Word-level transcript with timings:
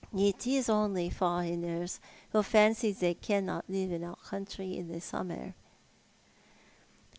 It 0.17 0.47
is 0.47 0.67
only 0.67 1.11
foreigners 1.11 1.99
who 2.31 2.41
fancy 2.41 2.91
they 2.91 3.13
cannot 3.13 3.69
live 3.69 3.91
in 3.91 4.03
our 4.03 4.15
country 4.15 4.75
in 4.75 4.87
the 4.91 4.99
summer." 4.99 5.53